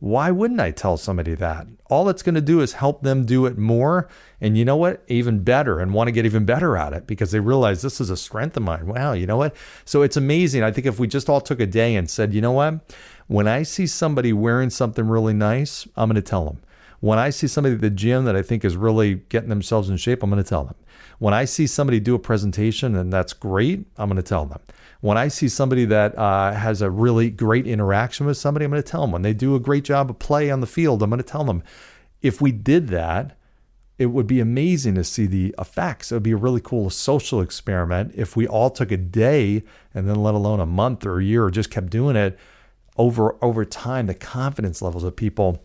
Why 0.00 0.30
wouldn't 0.30 0.60
I 0.60 0.70
tell 0.70 0.96
somebody 0.96 1.34
that? 1.34 1.66
All 1.90 2.08
it's 2.08 2.22
going 2.22 2.34
to 2.34 2.40
do 2.40 2.60
is 2.60 2.72
help 2.72 3.02
them 3.02 3.26
do 3.26 3.44
it 3.44 3.58
more. 3.58 4.08
And 4.40 4.56
you 4.56 4.64
know 4.64 4.76
what? 4.76 5.02
Even 5.08 5.44
better 5.44 5.78
and 5.78 5.92
want 5.92 6.08
to 6.08 6.12
get 6.12 6.24
even 6.24 6.46
better 6.46 6.76
at 6.78 6.94
it 6.94 7.06
because 7.06 7.32
they 7.32 7.40
realize 7.40 7.82
this 7.82 8.00
is 8.00 8.08
a 8.08 8.16
strength 8.16 8.56
of 8.56 8.62
mine. 8.62 8.86
Wow, 8.86 9.12
you 9.12 9.26
know 9.26 9.36
what? 9.36 9.54
So 9.84 10.00
it's 10.00 10.16
amazing. 10.16 10.62
I 10.62 10.72
think 10.72 10.86
if 10.86 10.98
we 10.98 11.06
just 11.06 11.28
all 11.28 11.42
took 11.42 11.60
a 11.60 11.66
day 11.66 11.96
and 11.96 12.08
said, 12.08 12.32
you 12.32 12.40
know 12.40 12.52
what? 12.52 12.80
When 13.26 13.46
I 13.46 13.62
see 13.62 13.86
somebody 13.86 14.32
wearing 14.32 14.70
something 14.70 15.06
really 15.06 15.34
nice, 15.34 15.86
I'm 15.96 16.08
going 16.08 16.14
to 16.14 16.22
tell 16.22 16.46
them. 16.46 16.60
When 17.00 17.18
I 17.18 17.30
see 17.30 17.46
somebody 17.46 17.74
at 17.74 17.80
the 17.80 17.90
gym 17.90 18.26
that 18.26 18.36
I 18.36 18.42
think 18.42 18.64
is 18.64 18.76
really 18.76 19.14
getting 19.30 19.48
themselves 19.48 19.88
in 19.88 19.96
shape, 19.96 20.22
I'm 20.22 20.30
going 20.30 20.42
to 20.42 20.48
tell 20.48 20.64
them. 20.64 20.76
When 21.18 21.32
I 21.32 21.46
see 21.46 21.66
somebody 21.66 21.98
do 21.98 22.14
a 22.14 22.18
presentation 22.18 22.94
and 22.94 23.12
that's 23.12 23.32
great, 23.32 23.86
I'm 23.96 24.08
going 24.08 24.22
to 24.22 24.22
tell 24.22 24.44
them. 24.44 24.60
When 25.00 25.16
I 25.16 25.28
see 25.28 25.48
somebody 25.48 25.86
that 25.86 26.16
uh, 26.18 26.52
has 26.52 26.82
a 26.82 26.90
really 26.90 27.30
great 27.30 27.66
interaction 27.66 28.26
with 28.26 28.36
somebody, 28.36 28.66
I'm 28.66 28.70
going 28.70 28.82
to 28.82 28.88
tell 28.88 29.00
them. 29.00 29.12
When 29.12 29.22
they 29.22 29.32
do 29.32 29.54
a 29.54 29.60
great 29.60 29.84
job 29.84 30.10
of 30.10 30.18
play 30.18 30.50
on 30.50 30.60
the 30.60 30.66
field, 30.66 31.02
I'm 31.02 31.10
going 31.10 31.22
to 31.22 31.26
tell 31.26 31.44
them. 31.44 31.62
If 32.20 32.42
we 32.42 32.52
did 32.52 32.88
that, 32.88 33.38
it 33.96 34.06
would 34.06 34.26
be 34.26 34.40
amazing 34.40 34.94
to 34.94 35.04
see 35.04 35.26
the 35.26 35.54
effects. 35.58 36.10
It 36.10 36.16
would 36.16 36.22
be 36.22 36.32
a 36.32 36.36
really 36.36 36.60
cool 36.60 36.90
social 36.90 37.40
experiment 37.40 38.12
if 38.14 38.36
we 38.36 38.46
all 38.46 38.70
took 38.70 38.90
a 38.90 38.96
day 38.98 39.62
and 39.94 40.08
then 40.08 40.16
let 40.16 40.34
alone 40.34 40.60
a 40.60 40.66
month 40.66 41.06
or 41.06 41.18
a 41.18 41.24
year 41.24 41.44
or 41.44 41.50
just 41.50 41.70
kept 41.70 41.90
doing 41.90 42.16
it 42.16 42.38
over 42.96 43.36
over 43.42 43.64
time 43.64 44.06
the 44.06 44.14
confidence 44.14 44.82
levels 44.82 45.04
of 45.04 45.16
people 45.16 45.62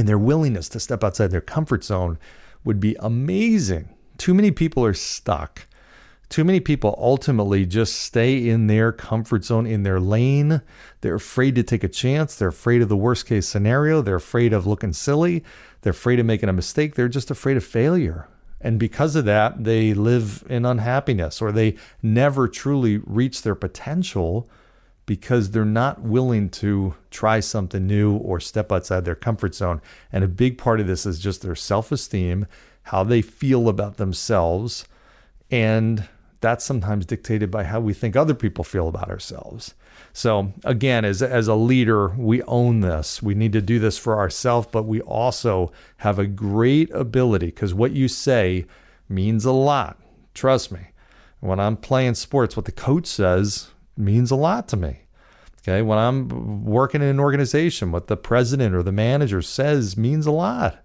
and 0.00 0.08
their 0.08 0.18
willingness 0.18 0.68
to 0.70 0.80
step 0.80 1.04
outside 1.04 1.30
their 1.30 1.40
comfort 1.40 1.84
zone 1.84 2.18
would 2.64 2.80
be 2.80 2.96
amazing. 2.98 3.94
Too 4.18 4.34
many 4.34 4.50
people 4.50 4.84
are 4.84 4.94
stuck 4.94 5.68
Too 6.30 6.44
many 6.44 6.60
people 6.60 6.94
ultimately 6.96 7.66
just 7.66 7.96
stay 7.96 8.48
in 8.48 8.68
their 8.68 8.92
comfort 8.92 9.44
zone, 9.44 9.66
in 9.66 9.82
their 9.82 9.98
lane. 9.98 10.62
They're 11.00 11.16
afraid 11.16 11.56
to 11.56 11.64
take 11.64 11.82
a 11.82 11.88
chance. 11.88 12.36
They're 12.36 12.48
afraid 12.48 12.82
of 12.82 12.88
the 12.88 12.96
worst 12.96 13.26
case 13.26 13.48
scenario. 13.48 14.00
They're 14.00 14.14
afraid 14.14 14.52
of 14.52 14.64
looking 14.64 14.92
silly. 14.92 15.42
They're 15.82 15.90
afraid 15.90 16.20
of 16.20 16.26
making 16.26 16.48
a 16.48 16.52
mistake. 16.52 16.94
They're 16.94 17.08
just 17.08 17.32
afraid 17.32 17.56
of 17.56 17.64
failure. 17.64 18.28
And 18.60 18.78
because 18.78 19.16
of 19.16 19.24
that, 19.24 19.64
they 19.64 19.92
live 19.92 20.44
in 20.48 20.64
unhappiness 20.64 21.42
or 21.42 21.50
they 21.50 21.74
never 22.00 22.46
truly 22.46 22.98
reach 22.98 23.42
their 23.42 23.56
potential 23.56 24.48
because 25.10 25.50
they're 25.50 25.64
not 25.64 26.00
willing 26.02 26.48
to 26.48 26.94
try 27.10 27.40
something 27.40 27.84
new 27.84 28.14
or 28.18 28.38
step 28.38 28.70
outside 28.70 29.04
their 29.04 29.16
comfort 29.16 29.56
zone. 29.56 29.82
And 30.12 30.22
a 30.22 30.28
big 30.28 30.56
part 30.56 30.78
of 30.78 30.86
this 30.86 31.04
is 31.04 31.18
just 31.18 31.42
their 31.42 31.56
self 31.56 31.90
esteem, 31.90 32.46
how 32.84 33.02
they 33.02 33.20
feel 33.20 33.68
about 33.68 33.96
themselves. 33.96 34.84
And 35.50 36.08
that's 36.40 36.64
sometimes 36.64 37.06
dictated 37.06 37.50
by 37.50 37.64
how 37.64 37.80
we 37.80 37.92
think 37.92 38.14
other 38.14 38.34
people 38.34 38.62
feel 38.62 38.86
about 38.86 39.10
ourselves. 39.10 39.74
So, 40.12 40.52
again, 40.64 41.04
as, 41.04 41.22
as 41.22 41.48
a 41.48 41.56
leader, 41.56 42.10
we 42.10 42.44
own 42.44 42.78
this. 42.78 43.20
We 43.20 43.34
need 43.34 43.52
to 43.54 43.60
do 43.60 43.80
this 43.80 43.98
for 43.98 44.16
ourselves, 44.16 44.68
but 44.70 44.84
we 44.84 45.00
also 45.00 45.72
have 45.96 46.20
a 46.20 46.26
great 46.28 46.88
ability 46.92 47.46
because 47.46 47.74
what 47.74 47.90
you 47.90 48.06
say 48.06 48.64
means 49.08 49.44
a 49.44 49.50
lot. 49.50 49.98
Trust 50.34 50.70
me. 50.70 50.82
When 51.40 51.58
I'm 51.58 51.76
playing 51.76 52.14
sports, 52.14 52.56
what 52.56 52.66
the 52.66 52.70
coach 52.70 53.08
says 53.08 53.70
means 54.00 54.30
a 54.30 54.36
lot 54.36 54.68
to 54.68 54.76
me. 54.76 55.02
Okay. 55.62 55.82
When 55.82 55.98
I'm 55.98 56.64
working 56.64 57.02
in 57.02 57.08
an 57.08 57.20
organization, 57.20 57.92
what 57.92 58.06
the 58.06 58.16
president 58.16 58.74
or 58.74 58.82
the 58.82 58.92
manager 58.92 59.42
says 59.42 59.96
means 59.96 60.26
a 60.26 60.30
lot 60.30 60.82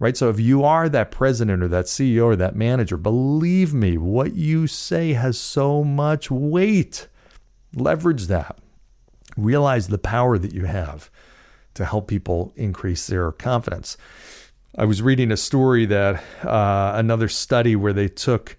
right? 0.00 0.16
So 0.16 0.28
if 0.30 0.40
you 0.40 0.64
are 0.64 0.88
that 0.88 1.12
president 1.12 1.62
or 1.62 1.68
that 1.68 1.84
CEO 1.84 2.24
or 2.24 2.36
that 2.36 2.56
manager, 2.56 2.96
believe 2.96 3.72
me, 3.72 3.96
what 3.96 4.34
you 4.34 4.66
say 4.66 5.12
has 5.12 5.38
so 5.38 5.84
much 5.84 6.30
weight. 6.30 7.06
Leverage 7.72 8.26
that. 8.26 8.58
Realize 9.36 9.88
the 9.88 9.98
power 9.98 10.38
that 10.38 10.52
you 10.52 10.64
have 10.64 11.10
to 11.74 11.84
help 11.84 12.08
people 12.08 12.52
increase 12.56 13.06
their 13.06 13.30
confidence. 13.30 13.96
I 14.76 14.86
was 14.86 15.02
reading 15.02 15.30
a 15.30 15.36
story 15.36 15.86
that 15.86 16.22
uh, 16.42 16.92
another 16.96 17.28
study 17.28 17.76
where 17.76 17.92
they 17.92 18.08
took 18.08 18.56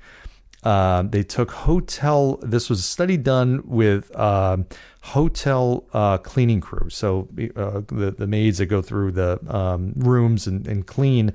uh, 0.63 1.03
they 1.03 1.23
took 1.23 1.51
hotel. 1.51 2.37
This 2.41 2.69
was 2.69 2.79
a 2.79 2.83
study 2.83 3.17
done 3.17 3.63
with 3.65 4.15
uh, 4.15 4.57
hotel 5.03 5.85
uh, 5.93 6.17
cleaning 6.19 6.61
crews. 6.61 6.95
So 6.95 7.27
uh, 7.55 7.81
the 7.87 8.13
the 8.17 8.27
maids 8.27 8.59
that 8.59 8.67
go 8.67 8.81
through 8.81 9.13
the 9.13 9.39
um, 9.53 9.93
rooms 9.95 10.47
and, 10.47 10.67
and 10.67 10.85
clean. 10.85 11.33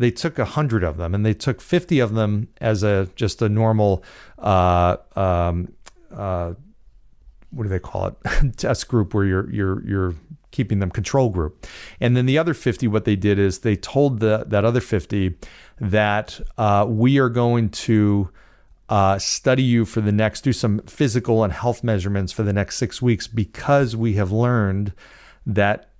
They 0.00 0.12
took 0.12 0.38
a 0.38 0.44
hundred 0.44 0.84
of 0.84 0.96
them, 0.96 1.12
and 1.12 1.26
they 1.26 1.34
took 1.34 1.60
fifty 1.60 1.98
of 1.98 2.14
them 2.14 2.48
as 2.60 2.82
a 2.84 3.08
just 3.16 3.42
a 3.42 3.48
normal. 3.48 4.04
Uh, 4.38 4.98
um, 5.16 5.72
what 7.50 7.62
do 7.62 7.68
they 7.68 7.78
call 7.80 8.06
it? 8.06 8.56
Test 8.56 8.86
group 8.86 9.12
where 9.12 9.24
you're 9.24 9.50
you're 9.50 9.84
you're 9.84 10.14
keeping 10.50 10.78
them 10.78 10.90
control 10.90 11.30
group. 11.30 11.66
And 12.00 12.16
then 12.16 12.26
the 12.26 12.38
other 12.38 12.54
50, 12.54 12.88
what 12.88 13.04
they 13.04 13.16
did 13.16 13.38
is 13.38 13.60
they 13.60 13.76
told 13.76 14.20
the, 14.20 14.44
that 14.46 14.64
other 14.64 14.80
50 14.80 15.36
that 15.78 16.40
uh, 16.56 16.86
we 16.88 17.18
are 17.18 17.28
going 17.28 17.68
to 17.68 18.30
uh, 18.88 19.18
study 19.18 19.62
you 19.62 19.84
for 19.84 20.00
the 20.00 20.12
next, 20.12 20.42
do 20.42 20.52
some 20.52 20.80
physical 20.80 21.44
and 21.44 21.52
health 21.52 21.84
measurements 21.84 22.32
for 22.32 22.42
the 22.42 22.52
next 22.52 22.76
six 22.76 23.02
weeks 23.02 23.26
because 23.26 23.94
we 23.94 24.14
have 24.14 24.32
learned 24.32 24.92
that 25.46 25.90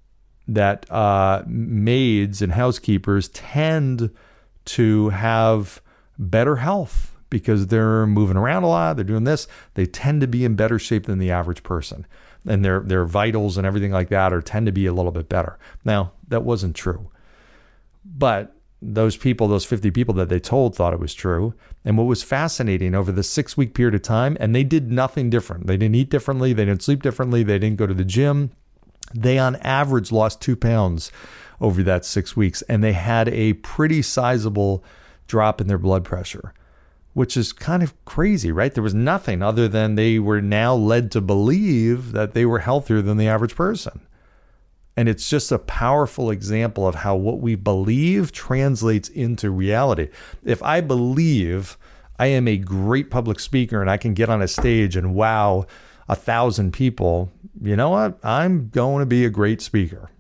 that 0.51 0.91
uh, 0.91 1.43
maids 1.47 2.41
and 2.41 2.53
housekeepers 2.53 3.29
tend 3.29 4.11
to 4.65 5.11
have 5.11 5.83
better 6.19 6.57
health 6.57 7.15
because 7.29 7.67
they're 7.67 8.07
moving 8.07 8.39
around 8.39 8.63
a 8.63 8.69
lot, 8.69 8.97
they're 8.97 9.05
doing 9.05 9.25
this, 9.25 9.47
they 9.75 9.85
tend 9.85 10.23
to 10.23 10.27
be 10.27 10.47
in 10.47 10.55
better 10.55 10.79
shape 10.79 11.05
than 11.05 11.19
the 11.19 11.31
average 11.31 11.63
person. 11.63 12.07
And 12.47 12.65
their 12.65 12.81
their 12.81 13.05
vitals 13.05 13.59
and 13.59 13.67
everything 13.67 13.93
like 13.93 14.09
that 14.09 14.33
are 14.33 14.41
tend 14.41 14.65
to 14.67 14.73
be 14.73 14.87
a 14.87 14.93
little 14.93 15.13
bit 15.13 15.29
better. 15.29 15.59
Now, 15.85 16.13
that 16.29 16.45
wasn't 16.45 16.75
true. 16.75 17.11
But 18.05 18.55
those 18.81 19.17
people, 19.17 19.49
those 19.49 19.65
50 19.65 19.91
people 19.91 20.15
that 20.15 20.29
they 20.29 20.39
told 20.39 20.77
thought 20.77 20.93
it 20.93 21.01
was 21.01 21.15
true. 21.15 21.55
And 21.85 21.99
what 21.99 22.05
was 22.07 22.23
fascinating 22.23 22.95
over 22.95 23.11
the 23.11 23.23
six 23.23 23.57
week 23.57 23.75
period 23.75 23.95
of 23.95 24.03
time, 24.03 24.37
and 24.39 24.55
they 24.55 24.65
did 24.65 24.91
nothing 24.91 25.31
different. 25.31 25.67
They 25.67 25.77
didn't 25.77 25.97
eat 25.97 26.11
differently. 26.11 26.53
They 26.53 26.65
didn't 26.65 26.83
sleep 26.83 27.03
differently. 27.03 27.43
They 27.43 27.59
didn't 27.59 27.79
go 27.79 27.87
to 27.87 27.95
the 27.95 28.05
gym. 28.05 28.53
They, 29.15 29.39
on 29.39 29.57
average, 29.57 30.13
lost 30.13 30.41
two 30.41 30.55
pounds 30.55 31.11
over 31.61 31.83
that 31.83 32.05
six 32.05 32.37
weeks. 32.37 32.63
And 32.63 32.85
they 32.85 32.93
had 32.93 33.29
a 33.29 33.55
pretty 33.55 34.03
sizable 34.03 34.85
drop 35.27 35.61
in 35.61 35.67
their 35.67 35.79
blood 35.79 36.05
pressure, 36.05 36.55
which 37.15 37.37
is 37.37 37.53
kind 37.53 37.83
of 37.83 37.93
crazy, 38.05 38.53
right? 38.53 38.73
There 38.73 38.83
was 38.83 38.95
nothing 38.95 39.43
other 39.43 39.67
than 39.67 39.95
they 39.95 40.19
were 40.19 40.41
now 40.41 40.75
led 40.75 41.11
to 41.13 41.21
believe 41.21 42.13
that 42.13 42.33
they 42.33 42.47
were 42.47 42.61
healthier 42.61 43.03
than 43.03 43.17
the 43.17 43.29
average 43.29 43.57
person. 43.57 44.01
And 44.99 45.09
it's 45.09 45.31
just 45.31 45.53
a 45.53 45.61
powerful 45.61 46.29
example 46.29 46.85
of 46.89 46.97
how 46.97 47.15
what 47.15 47.39
we 47.39 47.55
believe 47.55 48.33
translates 48.33 49.09
into 49.09 49.49
reality. 49.49 50.09
If 50.45 50.61
I 50.61 50.81
believe 50.81 51.79
I 52.19 52.27
am 52.27 52.49
a 52.49 52.57
great 52.57 53.09
public 53.09 53.39
speaker 53.39 53.81
and 53.81 53.89
I 53.89 53.97
can 53.97 54.13
get 54.13 54.29
on 54.29 54.43
a 54.43 54.49
stage 54.49 54.97
and 54.97 55.15
wow 55.15 55.67
a 56.09 56.17
thousand 56.17 56.73
people, 56.73 57.31
you 57.63 57.77
know 57.77 57.91
what? 57.91 58.19
I'm 58.25 58.71
going 58.71 58.99
to 58.99 59.07
be 59.07 59.25
a 59.25 59.31
great 59.31 59.63
speaker. 59.63 60.11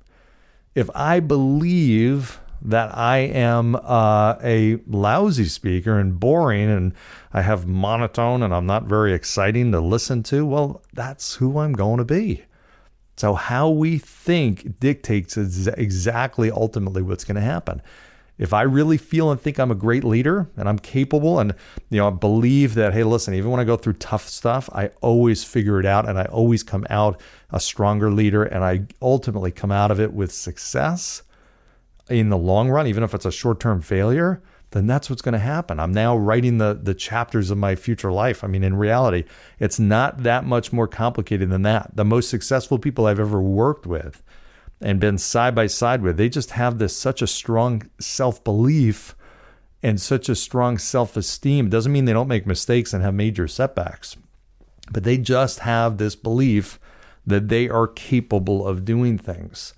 If 0.76 0.88
I 0.94 1.18
believe 1.18 2.38
that 2.62 2.96
I 2.96 3.18
am 3.18 3.74
uh, 3.74 4.36
a 4.44 4.78
lousy 4.86 5.46
speaker 5.46 5.98
and 5.98 6.20
boring 6.20 6.70
and 6.70 6.94
I 7.32 7.42
have 7.42 7.66
monotone 7.66 8.44
and 8.44 8.54
I'm 8.54 8.66
not 8.66 8.84
very 8.84 9.12
exciting 9.12 9.72
to 9.72 9.80
listen 9.80 10.22
to, 10.24 10.46
well, 10.46 10.82
that's 10.94 11.34
who 11.34 11.58
I'm 11.58 11.72
going 11.72 11.98
to 11.98 12.04
be. 12.04 12.44
So, 13.18 13.34
how 13.34 13.68
we 13.68 13.98
think 13.98 14.78
dictates 14.78 15.36
exactly 15.36 16.52
ultimately 16.52 17.02
what's 17.02 17.24
going 17.24 17.34
to 17.34 17.40
happen. 17.40 17.82
If 18.38 18.52
I 18.52 18.62
really 18.62 18.96
feel 18.96 19.32
and 19.32 19.40
think 19.40 19.58
I'm 19.58 19.72
a 19.72 19.74
great 19.74 20.04
leader 20.04 20.48
and 20.56 20.68
I'm 20.68 20.78
capable 20.78 21.40
and 21.40 21.52
you 21.90 21.98
know 21.98 22.06
I 22.06 22.10
believe 22.10 22.74
that 22.74 22.92
hey 22.92 23.02
listen 23.02 23.34
even 23.34 23.50
when 23.50 23.58
I 23.58 23.64
go 23.64 23.76
through 23.76 23.94
tough 23.94 24.28
stuff 24.28 24.70
I 24.72 24.90
always 25.00 25.42
figure 25.42 25.80
it 25.80 25.86
out 25.86 26.08
and 26.08 26.16
I 26.16 26.26
always 26.26 26.62
come 26.62 26.86
out 26.88 27.20
a 27.50 27.58
stronger 27.58 28.12
leader 28.12 28.44
and 28.44 28.62
I 28.62 28.82
ultimately 29.02 29.50
come 29.50 29.72
out 29.72 29.90
of 29.90 29.98
it 29.98 30.12
with 30.12 30.30
success 30.30 31.22
in 32.08 32.28
the 32.28 32.38
long 32.38 32.70
run 32.70 32.86
even 32.86 33.02
if 33.02 33.12
it's 33.12 33.26
a 33.26 33.32
short-term 33.32 33.80
failure 33.80 34.40
then 34.70 34.86
that's 34.86 35.08
what's 35.08 35.22
going 35.22 35.32
to 35.32 35.38
happen. 35.38 35.80
I'm 35.80 35.92
now 35.92 36.16
writing 36.16 36.58
the 36.58 36.78
the 36.80 36.94
chapters 36.94 37.50
of 37.50 37.58
my 37.58 37.74
future 37.74 38.12
life. 38.12 38.44
I 38.44 38.48
mean, 38.48 38.64
in 38.64 38.76
reality, 38.76 39.24
it's 39.58 39.78
not 39.78 40.22
that 40.24 40.44
much 40.44 40.72
more 40.72 40.88
complicated 40.88 41.50
than 41.50 41.62
that. 41.62 41.96
The 41.96 42.04
most 42.04 42.28
successful 42.28 42.78
people 42.78 43.06
I've 43.06 43.20
ever 43.20 43.40
worked 43.40 43.86
with 43.86 44.22
and 44.80 45.00
been 45.00 45.18
side 45.18 45.54
by 45.54 45.66
side 45.66 46.02
with, 46.02 46.16
they 46.16 46.28
just 46.28 46.52
have 46.52 46.78
this 46.78 46.96
such 46.96 47.22
a 47.22 47.26
strong 47.26 47.88
self-belief 47.98 49.16
and 49.82 50.00
such 50.00 50.28
a 50.28 50.34
strong 50.34 50.76
self-esteem. 50.78 51.66
It 51.66 51.70
doesn't 51.70 51.92
mean 51.92 52.04
they 52.04 52.12
don't 52.12 52.28
make 52.28 52.46
mistakes 52.46 52.92
and 52.92 53.02
have 53.02 53.14
major 53.14 53.48
setbacks. 53.48 54.16
But 54.90 55.04
they 55.04 55.18
just 55.18 55.60
have 55.60 55.98
this 55.98 56.16
belief 56.16 56.78
that 57.26 57.48
they 57.48 57.68
are 57.68 57.86
capable 57.86 58.66
of 58.66 58.84
doing 58.84 59.18
things 59.18 59.74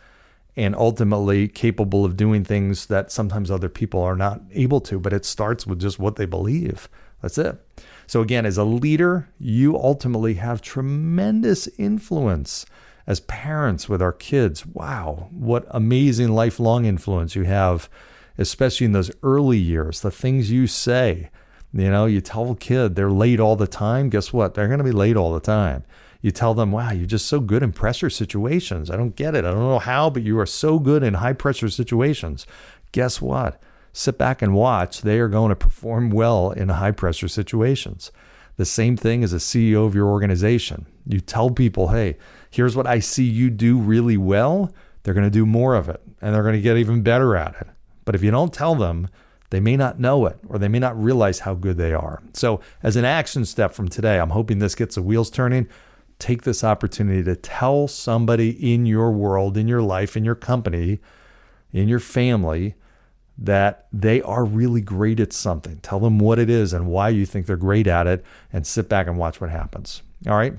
and 0.57 0.75
ultimately 0.75 1.49
capable 1.49 2.05
of 2.05 2.17
doing 2.17 2.45
things 2.45 2.87
that 2.87 3.11
sometimes 3.13 3.51
other 3.51 3.69
people 3.69 4.03
are 4.03 4.17
not 4.17 4.43
able 4.53 4.81
to. 4.83 4.99
But 4.99 5.13
it 5.13 5.25
starts 5.25 5.67
with 5.67 5.81
just 5.81 5.99
what 5.99 6.17
they 6.17 6.27
believe. 6.27 6.89
That's 7.23 7.39
it. 7.39 7.59
So, 8.07 8.23
again, 8.23 8.45
as 8.45 8.59
a 8.59 8.65
leader, 8.65 9.29
you 9.39 9.77
ultimately 9.77 10.35
have 10.35 10.61
tremendous 10.63 11.69
influence 11.79 12.67
as 13.07 13.21
parents 13.21 13.89
with 13.89 14.03
our 14.03 14.13
kids. 14.13 14.67
Wow, 14.67 15.29
what 15.31 15.67
amazing 15.71 16.31
lifelong 16.31 16.85
influence 16.85 17.37
you 17.37 17.45
have, 17.45 17.89
especially 18.37 18.87
in 18.87 18.93
those 18.93 19.13
early 19.23 19.59
years. 19.59 20.01
The 20.01 20.11
things 20.11 20.51
you 20.51 20.67
say, 20.67 21.31
you 21.73 21.91
know, 21.91 22.07
you 22.07 22.21
tell 22.21 22.51
a 22.51 22.57
kid 22.57 22.97
they're 22.97 23.11
late 23.11 23.39
all 23.39 23.55
the 23.55 23.69
time. 23.69 24.11
Guess 24.11 24.33
what? 24.33 24.55
They're 24.55 24.67
going 24.67 24.79
to 24.79 24.85
be 24.85 24.93
late 24.93 25.17
all 25.17 25.33
the 25.33 25.41
time 25.41 25.85
you 26.23 26.31
tell 26.31 26.55
them, 26.55 26.73
wow, 26.73 26.91
you're 26.93 27.07
just 27.07 27.27
so 27.27 27.41
good 27.41 27.63
in 27.63 27.73
pressure 27.73 28.11
situations. 28.11 28.91
I 28.91 28.97
don't 28.97 29.17
get 29.17 29.35
it. 29.35 29.45
I 29.45 29.51
don't 29.51 29.61
know 29.61 29.79
how, 29.79 30.11
but 30.11 30.23
you 30.23 30.39
are 30.39 30.47
so 30.47 30.79
good 30.79 31.03
in 31.03 31.15
high 31.15 31.33
pressure 31.33 31.69
situations. 31.69 32.47
Guess 32.93 33.23
what? 33.23 33.61
Sit 33.93 34.19
back 34.19 34.43
and 34.43 34.55
watch. 34.55 35.01
They 35.01 35.19
are 35.19 35.29
going 35.29 35.49
to 35.49 35.57
perform 35.57 36.11
well 36.11 36.51
in 36.51 36.69
high 36.69 36.93
pressure 36.93 37.29
situations. 37.29 38.13
The 38.57 38.65
same 38.67 38.97
thing 38.97 39.25
as 39.25 39.33
a 39.33 39.37
CEO 39.37 39.87
of 39.87 39.95
your 39.95 40.09
organization. 40.09 40.87
You 41.07 41.21
tell 41.21 41.51
people, 41.51 41.89
hey, 41.89 42.19
here's 42.51 42.77
what 42.77 42.87
I 42.87 42.99
see 42.99 43.25
you 43.25 43.49
do 43.49 43.79
really 43.79 44.19
well. 44.19 44.73
They're 45.03 45.15
going 45.15 45.27
to 45.27 45.31
do 45.31 45.47
more 45.47 45.75
of 45.75 45.89
it 45.89 46.03
and 46.21 46.35
they're 46.35 46.43
going 46.43 46.55
to 46.55 46.61
get 46.61 46.77
even 46.77 47.03
better 47.03 47.35
at 47.37 47.57
it. 47.61 47.69
But 48.05 48.15
if 48.15 48.23
you 48.23 48.31
don't 48.31 48.53
tell 48.53 48.75
them, 48.75 49.09
they 49.49 49.61
may 49.61 49.77
not 49.77 49.99
know 49.99 50.27
it 50.27 50.39
or 50.49 50.59
they 50.59 50.69
may 50.69 50.79
not 50.79 51.03
realize 51.03 51.41
how 51.41 51.55
good 51.55 51.79
they 51.79 51.95
are. 51.95 52.23
So, 52.35 52.61
as 52.83 52.97
an 52.97 53.05
action 53.05 53.45
step 53.45 53.73
from 53.73 53.89
today, 53.89 54.21
I'm 54.21 54.31
hoping 54.31 54.59
this 54.59 54.75
gets 54.75 54.95
the 54.95 55.03
wheels 55.03 55.31
turning 55.31 55.69
take 56.21 56.43
this 56.43 56.63
opportunity 56.63 57.23
to 57.25 57.35
tell 57.35 57.89
somebody 57.89 58.51
in 58.73 58.87
your 58.87 59.11
world, 59.11 59.57
in 59.57 59.67
your 59.67 59.83
life, 59.83 60.17
in 60.17 60.25
your 60.25 60.35
company, 60.35 61.01
in 61.73 61.89
your 61.89 62.01
family 62.01 62.75
that 63.39 63.87
they 63.93 64.21
are 64.23 64.45
really 64.45 64.83
great 64.83 65.19
at 65.19 65.33
something. 65.33 65.79
Tell 65.79 65.99
them 65.99 66.19
what 66.19 66.39
it 66.39 66.51
is 66.51 66.73
and 66.73 66.87
why 66.87 67.09
you 67.09 67.25
think 67.25 67.47
they're 67.47 67.57
great 67.57 67.87
at 67.87 68.07
it, 68.07 68.25
and 68.53 68.67
sit 68.67 68.89
back 68.89 69.07
and 69.07 69.17
watch 69.17 69.41
what 69.41 69.51
happens. 69.51 70.03
All 70.29 70.37
right. 70.37 70.55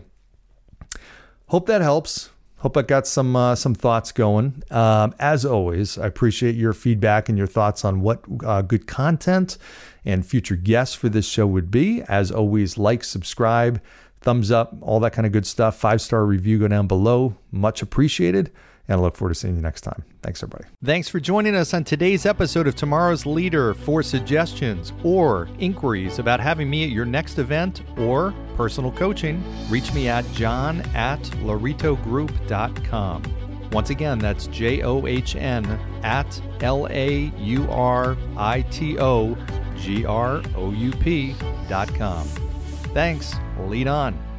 Hope 1.48 1.68
that 1.68 1.82
helps. 1.82 2.32
Hope 2.58 2.77
I 2.77 2.84
got 2.84 3.08
some 3.08 3.36
uh, 3.36 3.56
some 3.56 3.74
thoughts 3.74 4.12
going. 4.12 4.63
Um, 4.70 5.15
as 5.20 5.46
always, 5.46 5.98
I 5.98 6.06
appreciate 6.06 6.56
your 6.56 6.74
feedback 6.74 7.27
and 7.27 7.38
your 7.38 7.48
thoughts 7.48 7.84
on 7.84 8.01
what 8.01 8.24
uh, 8.46 8.62
good 8.62 8.86
content 8.88 9.58
and 10.06 10.25
future 10.25 10.56
guests 10.56 10.96
for 10.96 11.10
this 11.10 11.27
show 11.27 11.48
would 11.48 11.72
be. 11.72 12.03
As 12.03 12.32
always, 12.32 12.77
like, 12.77 13.03
subscribe, 13.03 13.82
thumbs 14.22 14.51
up, 14.51 14.75
all 14.82 15.00
that 15.01 15.13
kind 15.13 15.25
of 15.25 15.32
good 15.32 15.46
stuff. 15.46 15.78
Five 15.78 16.01
star 16.01 16.25
review 16.25 16.60
go 16.60 16.68
down 16.68 16.88
below. 16.88 17.36
Much 17.51 17.82
appreciated. 17.82 18.51
And 18.88 19.00
I 19.00 19.04
look 19.04 19.16
forward 19.16 19.34
to 19.34 19.40
seeing 19.40 19.56
you 19.56 19.62
next 19.62 19.82
time. 19.82 20.04
Thanks, 20.22 20.44
everybody. 20.44 20.66
Thanks 20.84 21.08
for 21.08 21.20
joining 21.20 21.56
us 21.56 21.74
on 21.74 21.84
today's 21.84 22.25
episode 22.25 22.68
of 22.68 22.75
Tomorrow's 22.75 23.25
Leader. 23.25 23.74
For 23.74 24.04
suggestions 24.04 24.92
or 25.04 25.48
inquiries 25.60 26.20
about 26.20 26.40
having 26.40 26.70
me 26.70 26.84
at 26.84 26.90
your 26.90 27.06
next 27.06 27.40
event 27.40 27.84
or 27.98 28.34
personal 28.58 28.92
coaching, 28.92 29.44
reach 29.70 29.94
me 29.94 30.10
at 30.10 30.30
john 30.34 30.82
at 30.94 31.22
lauritogroup.com. 31.22 33.24
Once 33.72 33.90
again, 33.90 34.20
that's 34.20 34.48
J 34.48 34.82
O 34.82 35.08
H 35.08 35.38
N 35.38 35.66
at 36.04 36.42
L 36.60 36.88
A 36.90 37.32
U 37.38 37.66
R 37.70 38.18
I 38.36 38.63
T 38.63 39.00
O 39.00 39.38
G 39.78 40.06
R 40.06 40.42
O 40.56 40.72
U 40.72 40.92
P 40.92 41.34
dot 41.70 41.94
com. 41.96 42.28
Thanks. 42.94 43.36
We'll 43.58 43.70
lead 43.70 43.88
on. 43.88 44.31